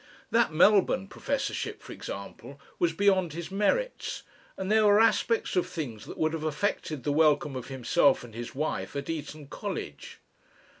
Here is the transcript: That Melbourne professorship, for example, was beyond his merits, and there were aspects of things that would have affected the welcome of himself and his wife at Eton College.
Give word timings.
That 0.31 0.51
Melbourne 0.51 1.07
professorship, 1.07 1.79
for 1.79 1.91
example, 1.91 2.59
was 2.79 2.91
beyond 2.91 3.33
his 3.33 3.51
merits, 3.51 4.23
and 4.57 4.71
there 4.71 4.83
were 4.87 4.99
aspects 4.99 5.55
of 5.55 5.67
things 5.67 6.07
that 6.07 6.17
would 6.17 6.33
have 6.33 6.43
affected 6.43 7.03
the 7.03 7.11
welcome 7.13 7.55
of 7.55 7.67
himself 7.67 8.23
and 8.23 8.33
his 8.33 8.55
wife 8.55 8.95
at 8.95 9.11
Eton 9.11 9.45
College. 9.49 10.17